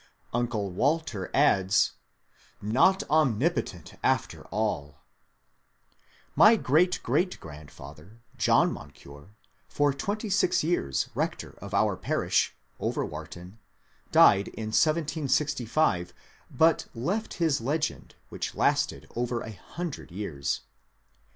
[0.33, 1.91] Uncle Walter adds:
[2.63, 5.93] *^ Not omnipotent after all I"
[6.35, 9.35] My great great g^randfather, John Moncure,
[9.67, 13.59] for twenty six years rector of our parish (Overwharton),
[14.11, 16.13] died in 1765,
[16.49, 20.61] but left his legend which lasted over a hundred years.